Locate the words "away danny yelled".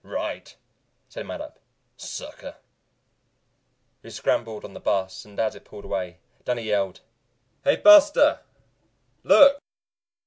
5.85-7.01